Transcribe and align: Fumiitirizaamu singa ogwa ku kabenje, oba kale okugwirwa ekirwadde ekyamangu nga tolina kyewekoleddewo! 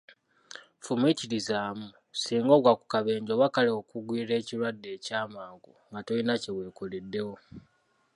Fumiitirizaamu 0.83 1.87
singa 2.21 2.51
ogwa 2.57 2.73
ku 2.79 2.85
kabenje, 2.93 3.31
oba 3.33 3.53
kale 3.55 3.71
okugwirwa 3.79 4.35
ekirwadde 4.41 4.87
ekyamangu 4.97 5.71
nga 5.89 6.01
tolina 6.05 6.33
kyewekoleddewo! 6.41 7.35